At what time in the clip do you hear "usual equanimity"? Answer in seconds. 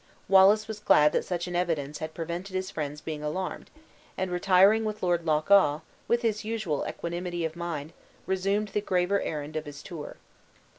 6.43-7.45